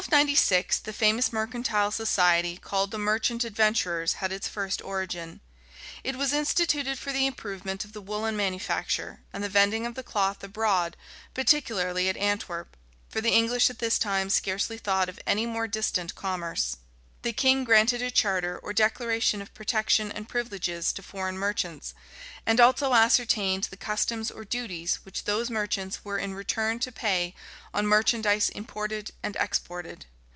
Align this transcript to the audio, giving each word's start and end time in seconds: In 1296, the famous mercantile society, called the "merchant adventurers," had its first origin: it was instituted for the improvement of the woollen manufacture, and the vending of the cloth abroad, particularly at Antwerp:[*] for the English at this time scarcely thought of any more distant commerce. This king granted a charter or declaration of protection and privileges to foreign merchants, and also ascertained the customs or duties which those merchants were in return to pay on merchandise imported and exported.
In 0.01 0.05
1296, 0.05 0.79
the 0.79 0.93
famous 0.93 1.31
mercantile 1.31 1.91
society, 1.91 2.57
called 2.57 2.89
the 2.89 2.97
"merchant 2.97 3.43
adventurers," 3.43 4.13
had 4.13 4.31
its 4.31 4.47
first 4.47 4.81
origin: 4.81 5.41
it 6.03 6.15
was 6.15 6.33
instituted 6.33 6.97
for 6.97 7.11
the 7.11 7.27
improvement 7.27 7.85
of 7.85 7.93
the 7.93 8.01
woollen 8.01 8.35
manufacture, 8.35 9.19
and 9.31 9.43
the 9.43 9.47
vending 9.49 9.85
of 9.85 9.93
the 9.93 10.01
cloth 10.01 10.43
abroad, 10.43 10.97
particularly 11.35 12.09
at 12.09 12.17
Antwerp:[*] 12.17 12.75
for 13.09 13.21
the 13.21 13.29
English 13.29 13.69
at 13.69 13.77
this 13.77 13.99
time 13.99 14.31
scarcely 14.31 14.79
thought 14.79 15.07
of 15.07 15.19
any 15.27 15.45
more 15.45 15.67
distant 15.67 16.15
commerce. 16.15 16.77
This 17.23 17.35
king 17.37 17.63
granted 17.65 18.01
a 18.01 18.09
charter 18.09 18.57
or 18.57 18.73
declaration 18.73 19.43
of 19.43 19.53
protection 19.53 20.11
and 20.11 20.27
privileges 20.27 20.91
to 20.93 21.03
foreign 21.03 21.37
merchants, 21.37 21.93
and 22.47 22.59
also 22.59 22.95
ascertained 22.95 23.65
the 23.65 23.77
customs 23.77 24.31
or 24.31 24.43
duties 24.43 24.95
which 25.05 25.25
those 25.25 25.47
merchants 25.51 26.03
were 26.03 26.17
in 26.17 26.33
return 26.33 26.79
to 26.79 26.91
pay 26.91 27.35
on 27.75 27.85
merchandise 27.85 28.49
imported 28.49 29.11
and 29.21 29.35
exported. 29.35 30.07